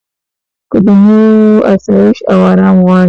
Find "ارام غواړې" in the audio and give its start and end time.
2.51-2.99